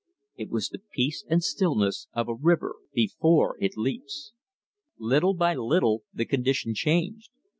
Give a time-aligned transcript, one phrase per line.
[0.35, 4.31] It was the peace and stillness of a river before it leaps.
[4.97, 7.29] Little by little the condition changed.